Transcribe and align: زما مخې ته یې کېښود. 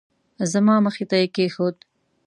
زما 0.51 0.75
مخې 0.85 1.05
ته 1.09 1.15
یې 1.21 1.27
کېښود. 1.35 1.77